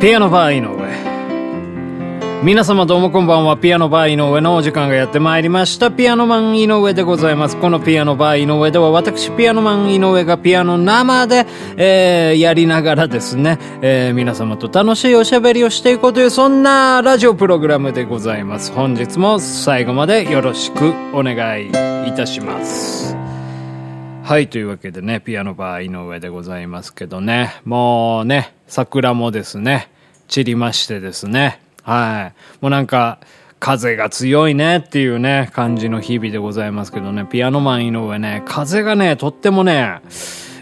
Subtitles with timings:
[0.00, 0.78] ピアノバー井上。
[2.44, 3.56] 皆様どうもこんばんは。
[3.56, 5.90] ピアノバー井上のお時間がやってまいりました。
[5.90, 7.56] ピアノマン井上でございます。
[7.56, 18.70] このピアノバー井上では私ピアノマン井上がピアノ生で、えー、やりながらですね、えー、皆様と楽しいおしゃべりをしていこうというそんなラジオプログラムでございます。
[18.70, 21.70] 本日も最後までよろしくお願い
[22.08, 23.27] いたします。
[24.28, 29.90] はい、というわけでね、ピアノバー井上でございますけどね、もうね、桜もですね、
[30.28, 32.34] 散りましてですね、はい。
[32.60, 33.20] もうなんか、
[33.58, 40.02] 風が強いねっていうね、感じの日々でございますけどね、ピアノマン井上ね、風がね、とってもね、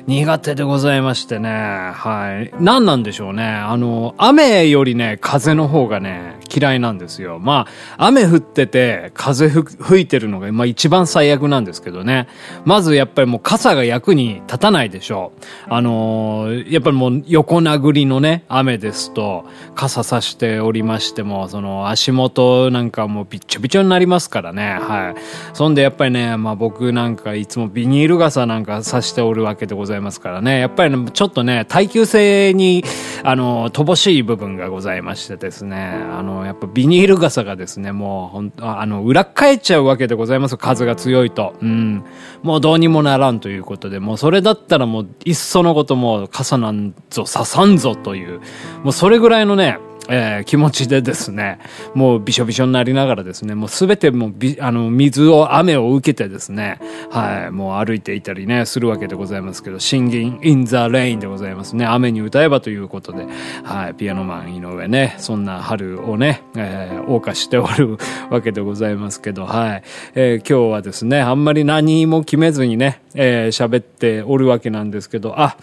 [0.06, 1.50] 苦手でございましてね。
[1.50, 2.54] はい。
[2.62, 3.44] 何なんでしょうね。
[3.44, 7.40] あの、雨よりね、風の方がね、嫌いなんですよ。
[7.40, 7.66] ま
[7.98, 12.28] あ、雨降ってて、風吹いてるのが、まあ一番最悪なんですけどね。
[12.64, 15.44] まずやっぱりもう傘が役に立たないでしょう。
[15.68, 24.78] あの、やっぱりもう横殴りのね、雨ですと、傘さしておりましても、その足元なんかもうびっちょびちょになりますからね。
[24.80, 25.20] はい。
[25.52, 30.60] そんでやっぱりね、まあ僕なんかいつもビニール傘なんかさしておるわけでございますざいますからね。
[30.60, 32.84] やっぱり、ちょっとね、耐久性に、
[33.24, 35.76] あの、乏しい部分がございましてですね。
[36.12, 40.56] あの、やっぱビニール傘がですね、もう、ほんあの、裏返っちゃうわけでございます。
[40.56, 41.54] 風が強いと。
[41.60, 42.04] うん。
[42.42, 48.40] もうどうにもならんということで、もうそれだったらもう、いっそのこともう傘なんぞ刺さんぞという、
[48.82, 49.78] もうそれぐらいのね、
[50.08, 51.58] えー、気持ちでですね、
[51.94, 56.78] もうびしょびしょになりながらですね、もうすべてもうび、あの、水を、雨を受けてですね、
[57.10, 61.86] はい、もう歩いていたりね、するわけでございますけど、Singing in the Rain でございますね。
[61.86, 63.26] 雨に歌えばということで、
[63.64, 67.98] はい、ピアノマン井上ね、そんな春をね、えー、謳歌しておる
[68.30, 69.82] わけでございますけど、はい、
[70.14, 75.56] えー、今日はですね、あんまり何も決めずにね、えー、喋っておるわけなんですけど、あ、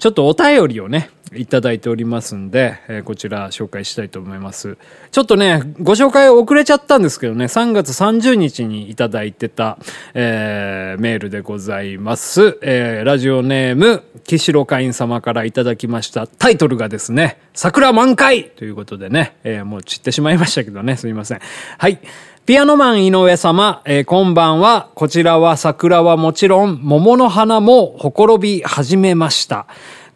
[0.00, 4.78] ちょっとお便りをね、いただいておりますんで、えー、こちら紹介したいと思います。
[5.10, 9.78] ちょっとね、ご紹介遅れちゃったんですけどね、3月30日にいただいてた、
[10.14, 12.58] えー、メールでございます。
[12.62, 16.26] えー、ラジオネーム、岸路会員様からいただきました。
[16.26, 21.40] タイトルがですね、桜満開ということでね、え、もう散ってしまいましたけどね、すみません。
[21.76, 21.98] はい。
[22.46, 24.88] ピアノマン井上様、えー、こんばんは。
[24.94, 29.66] こちらは桜はもちろん、桃の花もほころび始めました。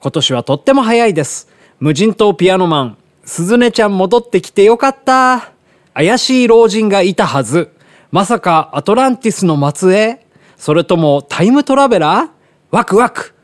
[0.01, 1.49] 今年はとっても早いです。
[1.79, 5.53] 無人島ピアノマン、鈴音ちゃん戻ってきてよかった。
[5.93, 7.71] 怪しい老人がいたはず。
[8.11, 12.29] まさかアトランティスの末裔それともタイムトラベラー？
[12.71, 13.35] ワクワク。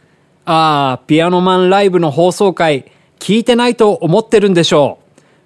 [0.47, 4.99] ああ、ピアノマンライブの放送回、聞いてないと思ってるんでしょ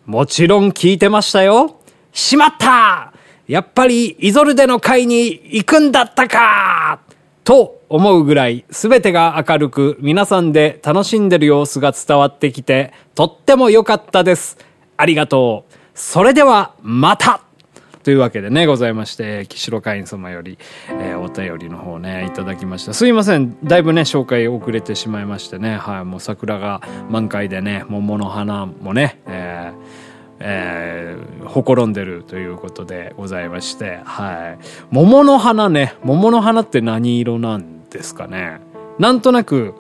[0.07, 0.11] う。
[0.13, 1.81] もちろん聞いてましたよ。
[2.13, 3.11] しまった
[3.47, 7.01] やっぱりイゾルデの会に行くんだったか
[7.45, 14.57] と思うぐらい全てが明るく皆さんで楽しんでる様子が伝わってきてとっても良かったです。
[14.97, 15.73] ありがとう。
[15.95, 17.43] それではまた
[18.03, 20.59] というわけでね、ございまして、岸代会員様より、
[20.91, 22.93] えー、お便りの方ね、いただきました。
[22.93, 23.57] すいません。
[23.65, 30.04] だいぶね、紹介遅れてしまいましてね、はい、もう桜が満開でね、桃の花もね、えー
[30.41, 34.65] えー、ほころんでるということでございまして、はい。
[34.91, 38.61] 桃の花ね、桃の花って何色なんですかね。
[38.99, 39.75] なんとなく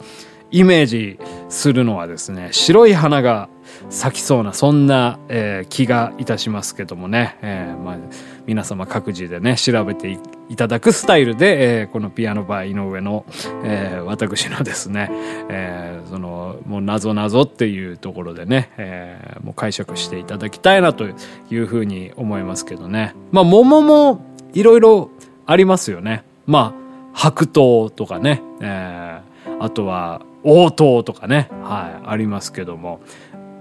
[0.51, 3.49] イメージするのはですね、白い花が
[3.91, 7.97] 咲きそうな、そんな、えー、気がいたしますけどもね、えー、まあ、
[8.47, 10.19] 皆様各自でね、調べて
[10.49, 13.25] いただくスタイルで、えー、このピアノバー井上の、
[13.65, 15.09] えー、私のですね、
[15.49, 21.06] えー、その、もう謎謎っていうところでね、えー、もう解釈していただきたいなと
[21.51, 23.15] いうふうに思いますけどね。
[23.33, 25.11] まあ、桃もいろいろ
[25.47, 26.25] ありますよね。
[26.47, 33.01] まあ、白桃とかね、えー、あとは、応答とかね、はい、ありますけども。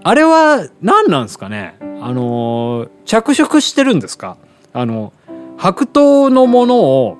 [0.06, 1.76] あれは何なんですかね？
[2.02, 4.36] あの、着色してるんですか？
[4.74, 5.14] あの、
[5.56, 7.16] 白桃のものを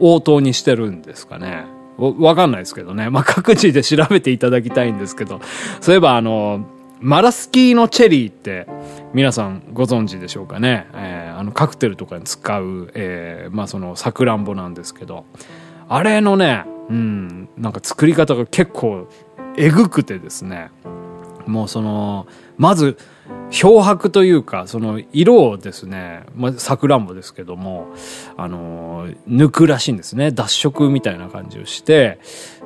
[0.00, 1.66] 応答にしてるんですかね？
[1.98, 3.10] わかんないですけどね。
[3.10, 5.40] まあ、各自で調べていただきたいんですけど。
[5.80, 6.66] そういえばあの、
[7.00, 8.66] マラスキーのチェリーって
[9.14, 10.88] 皆さんご存知でしょうかね？
[10.94, 15.24] えー、あのカクテルとかに使う、えー、まあそのさくらんぼなんですけど。
[15.88, 19.06] あれのね、うん、なんか作り方が結構
[19.56, 20.72] えぐくてですね。
[21.46, 22.26] もうその、
[22.56, 22.96] まず、
[23.50, 27.88] 漂白というか、その色をですね、まあ、さくらんぼですけども、
[28.36, 30.30] あの、抜くらしいんですね。
[30.30, 32.18] 脱色みたいな感じをして、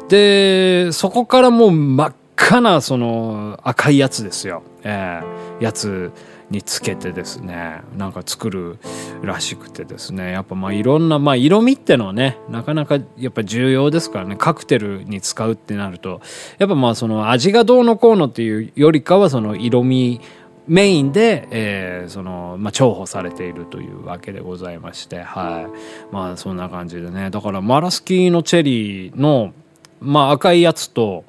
[0.08, 4.62] で、そこからもう真っ赤な、その、赤いやつですよ。
[4.82, 6.12] ええー、やつ
[6.50, 8.78] につけてですねなんか作る
[9.22, 16.20] らしくてですねやっぱまあいろんなまあ色味ってのはねなかなかやっぱ重要ですからねカクテルに使うってなると
[16.58, 20.20] やっぱまあその味がどうのこうのっていうよりかはその色味
[20.66, 26.14] メインで、えー、その、まあ、重宝されているというわけでございまして、はい。
[26.14, 27.30] まあ、そんな感じでね。
[27.30, 29.52] だから、マラスキーのチェリーの、
[30.00, 31.24] まあ、赤いやつと、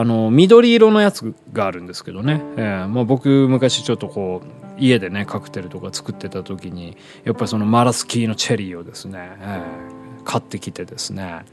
[0.00, 2.42] あの、緑色のやつがあるんですけどね。
[2.56, 11.44] えー、まあ、僕、昔ちょっとこう、家でね、カクテルとか作ってた時に、やっぱりそのマラスキーのチェリーをですね、えー、買ってきてですね、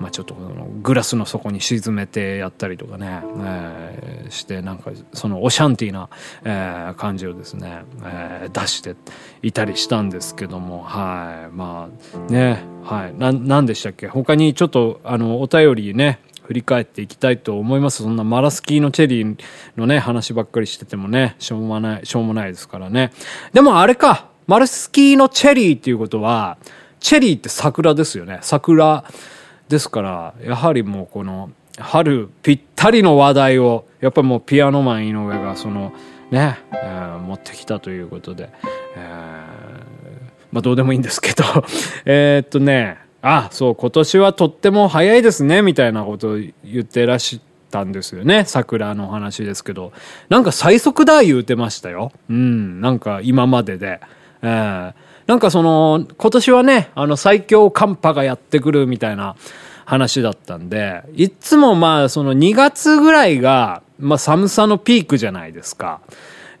[0.00, 6.08] まあ、ちょっとのグラスの底に沈めてやったりとかね、えー、してなんかそのオシャンティーな、
[6.42, 8.96] えー、感じをですね、えー、出して
[9.42, 11.54] いたりしたんですけどもはい。
[11.54, 13.14] まあねはい。
[13.16, 14.08] 何でしたっけ？
[14.08, 18.02] 他にちょっとあのお便りね振り返っていきたいと思います。
[18.02, 19.38] そんなマラスキーのチェリー
[19.76, 23.12] のね、話ばっかりしててもね、しょうもない、しょうもないですからね。
[23.52, 26.58] でもあれか、マラスキーのチェリーっていうことは、
[27.00, 28.38] チェリーって桜ですよね。
[28.42, 29.04] 桜
[29.68, 35.92] ですから、やはりもうこの、春ぴったりの話題を、やっぱりもうピアノマン井上がその、
[36.30, 38.50] ね、えー、持ってきたということで、
[38.96, 39.02] えー、
[40.50, 41.44] まあどうでもいいんですけど
[42.04, 47.40] えっとね、あ、そう、今年はとっても早いですね、みたいなことを言ってらし
[47.70, 48.44] たんですよね。
[48.46, 49.92] 桜の話ですけど。
[50.28, 52.12] なんか最速だ言うてましたよ。
[52.28, 54.00] うん、なんか今までで。
[54.42, 54.92] えー
[55.26, 59.36] なんかその、今年はね、あの最強寒波がやってくるみたいな
[59.84, 66.00] 話だったんで、いつもまあその2月ぐらいが、まあ寒さのピークじゃないですか。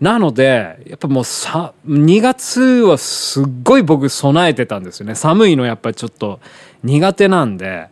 [0.02, 5.14] なので、やっぱもうさ、2月はすっごい僕備えてたんですよね。
[5.14, 6.40] 寒いのやっぱちょっと
[6.82, 7.88] 苦手なんで。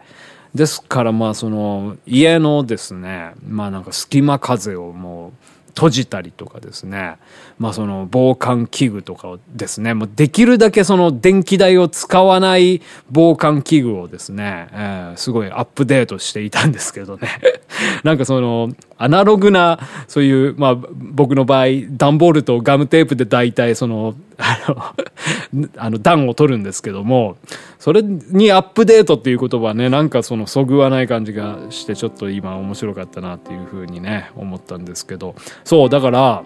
[0.53, 5.33] ですからまあその家のですね、まあなんか隙間風をもう
[5.69, 7.19] 閉じたりとかですね。
[7.61, 17.29] まあその防寒器具とかをですね、もうできるだけその電気代を使わない防寒器具をですね、えー、すごいアップデートしていたんですけどね。
[18.03, 18.71] なんかその、
[19.03, 27.39] アナログな、そういう、まあ僕の場合、段ボールとガムテープで大体その、 あの、 あの段を取るんですけども、
[27.79, 36.43] それにアップデートっていう言葉ね、なんかそのそぐわない感じがして、ちょっと今面白かったなっていうふうにね、思ったんですけど、そう、だから、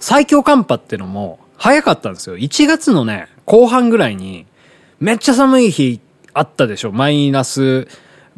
[0.00, 2.36] 最強寒波ってのも早かったんですよ。
[2.38, 4.46] 1月のね、後半ぐらいに、
[5.00, 6.00] めっちゃ寒い日
[6.32, 6.92] あったでしょ。
[6.92, 7.88] マイナス、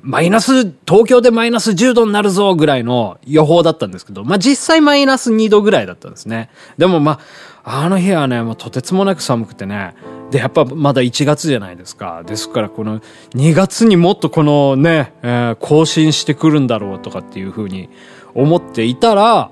[0.03, 6.51] マイナス、東京でマイナス10度になるぞぐらいの予報だったんですけど、まあ、実際マイナス2度ぐらいだったんですね。
[6.79, 7.21] でもま
[7.65, 9.95] あ、あの日はね、もうとてつもなく寒くてね、
[10.31, 12.23] で、やっぱまだ1月じゃないですか。
[12.25, 13.01] ですからこの
[13.35, 17.91] 2月にもっとこのね、えー、更新してくるんだろうとかっていうふうに
[18.35, 19.51] 思っていたら、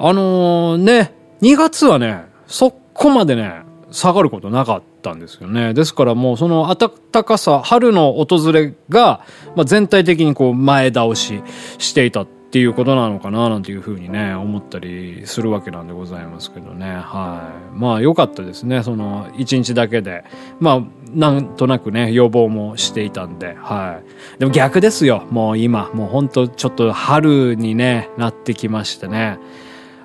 [0.00, 5.74] あのー、ね、2月はね、そこまでね、下がることなかったんですよね。
[5.74, 9.24] ですからもうその暖かさ、春の訪れが、
[9.56, 11.42] まあ、全体的にこう前倒し
[11.78, 16.86] していたっていうことなのかななんていうふうにね、思ったりするわけなんでございますけどね。
[16.86, 17.78] はい。
[17.78, 18.82] まあ良かったですね。
[18.82, 20.24] その1日だけで。
[20.58, 20.82] まあ
[21.12, 23.54] なんとなくね、予防もしていたんで。
[23.54, 24.00] は
[24.36, 24.40] い。
[24.40, 25.26] でも逆ですよ。
[25.30, 25.90] もう今。
[25.92, 29.38] もうほんとちょっと春にね、なってきましてね。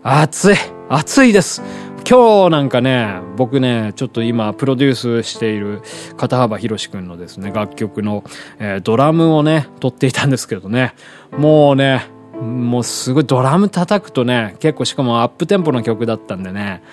[0.03, 0.55] 暑い
[0.89, 1.61] 暑いです
[2.05, 5.81] 今日なんかね、僕ね、ちょっと今プロデュースしている
[6.17, 8.25] 片幅博くんのですね、楽曲の、
[8.59, 10.95] えー、ドラムをね、撮っていたんですけどね、
[11.31, 12.05] もうね、
[12.41, 16.83] もうすごいドラム叩くとね、結構しかもアップテンポの曲だったんでね、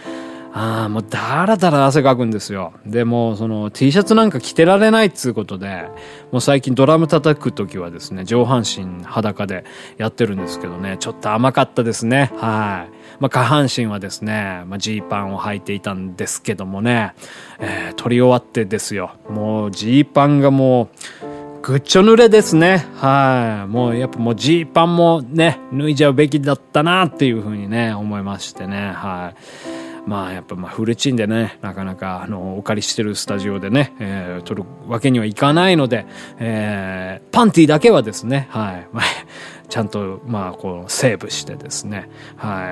[0.52, 2.73] ああ、もうだらだら汗かくんですよ。
[2.85, 5.88] で、もその T シャツなんか着てられないっつうことで、
[6.33, 9.64] もう最近ドラム叩く時はですね、上半身裸で
[9.97, 12.33] やってるんですけどね、ちょっと甘かったですね。
[12.37, 13.00] はい。
[13.21, 17.14] まあ、下半身はですね、まあ、ジーパンを履いていたんですけどもね、
[17.61, 19.12] えー、撮り終わってですよ。
[19.28, 20.88] もうジーパンがも
[21.23, 22.87] う、ぐっちょ濡れですね。
[22.97, 23.69] はい。
[23.69, 28.92] もうやっぱもうジーパンもね、脱いじゃうべきだったなっていうふうにね、思いましてね。
[28.92, 29.35] は
[29.76, 29.89] い。
[30.07, 36.07] まあやっぱまあフルチンでね、なかなかあの、お借りしてるスタジオでね、えー、撮るわけにはいかないので、
[36.38, 38.88] えー、パンティだけはですね、はい。
[39.69, 42.66] ちゃんと、まあ、こう、セーブしてですね、は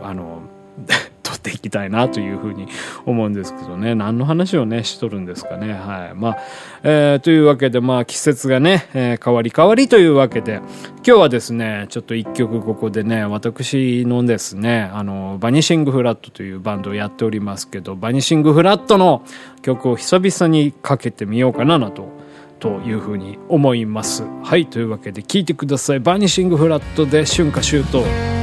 [0.00, 0.42] い、あの、
[1.40, 2.68] っていきたいなというふうに
[3.06, 3.94] 思うんですけどね。
[3.94, 5.72] 何の話をね、しとるんですかね。
[5.72, 6.14] はい。
[6.14, 6.38] まあ、
[6.82, 10.60] えー、というわけで、まあ、季節がね、えー、変わり変わりというわけで、
[11.04, 19.22] 今日はですね、ちょっと一曲ここでね、私のですね、あの、バニシングフラットというバンドをやっておりますけど、バニシングフラットの
[19.62, 22.20] 曲を久々にかけてみようかなと
[22.60, 28.39] というふうに思いますはいというわけで聞いてくださいバニシングフラットで春夏秋冬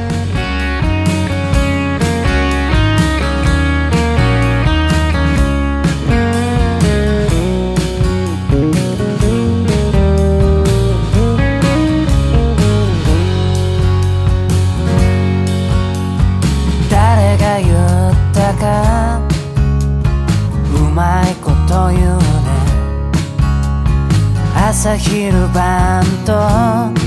[24.95, 27.06] 昼晩と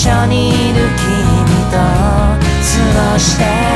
[0.00, 3.69] 緒にいる君と過ごして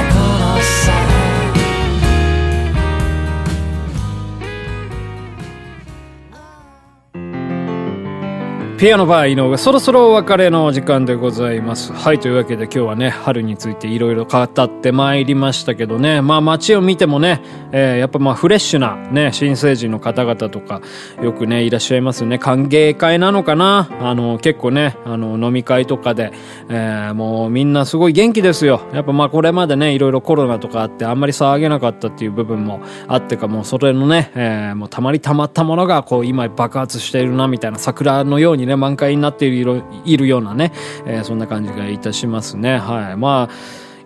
[8.84, 11.90] ピアノバー井上、そろそろお別れの時間でございます。
[11.94, 17.40] はい、というわけで今日はね、春についていろいろ語ってまいりましたけどね、まあ街を見てもね、
[17.72, 20.82] えーやっぱまあフレッシュなね、新成人の方々とか、
[21.22, 22.38] よくね、いらっしゃいますね。
[22.38, 23.88] 歓迎会なのかな？
[24.02, 26.34] あの、結構ね、あの、飲み会とかで、
[26.68, 28.82] えーもうみんなすごい元気ですよ。
[28.92, 40.72] やっぱまあこれまでね、いろいろコロナとかあって、あんまり騒げなかったっていう部分もあってか、もうそれのね、えーもうたまりたまったものが、こう今爆発しているな、みたいな桜のようにね、満開になっているいるようなね、
[41.06, 42.78] えーそんな感じがいたしますね。
[42.78, 43.16] はい。
[43.16, 43.54] まあ、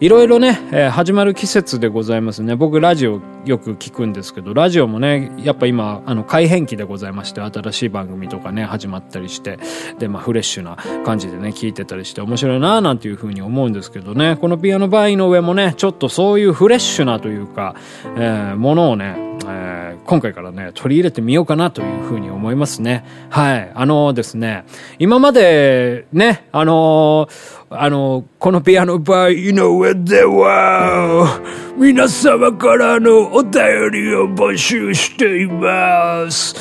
[0.00, 2.54] いろいろね、えー始まる季節でございますね。
[2.54, 9.58] 僕ラジオよく聞くんですけど、ラジオもね、やっぱ今、あの、改変期でございまして、新しい番組とかね、始まったりして、
[9.98, 17.74] で、まあ、フレッシュな感じでね、聞いてたりして面白いなぁなんていうふうに思うんですけどね、このピアノバイの上もね、ちょっとそういうフレッシュなというか、
[18.16, 19.78] えーものをね、えー
[20.08, 23.04] 今回からね、取り入れてみようかなというふうに思いますね。
[23.28, 23.70] はい。
[23.74, 24.64] あのですね、
[24.98, 27.28] 今までね、あの
[27.68, 31.40] あのこのピアノバーの上では、
[31.76, 33.52] 皆様からのお便
[33.92, 36.56] りを募集しています。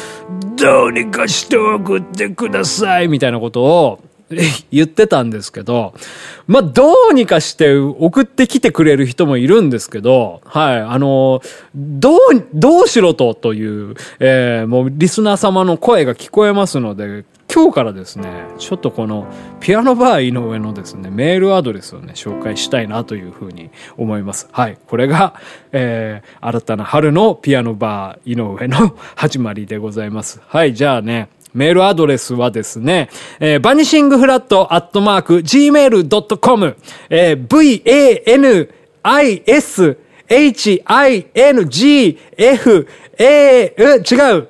[0.57, 3.99] どうにかして送ってください、みたいなことを、
[4.71, 5.93] 言ってたんですけど、
[6.47, 11.41] まあ、どうにかして送ってきてくれる人もいるんですけど、はい、あの、
[11.75, 12.19] どう、
[12.53, 19.25] どうしろとという、えーもうリスナー様の声が聞こえますので、今日からですね、ちょっとこの
[19.61, 24.49] ピアノバー井上のですね、メールアドレスをね、紹介したいなというふうに思います。
[24.51, 24.77] はい。
[24.85, 25.33] これが、
[25.71, 30.41] えー、新たな春のピアノバー井上の始まりでございます。
[30.45, 30.73] はい。
[30.73, 33.09] じゃあね、メールアドレスはですね、
[33.39, 36.75] えー、バニシングフラットアットマーク gmail.com、
[37.09, 37.47] えー、
[39.03, 39.97] v-a-n-i-s
[40.29, 40.87] h-i-n-g-f
[43.19, 43.97] a う違
[44.37, 44.47] う。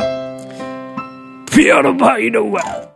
[1.52, 2.87] ピアノバー井上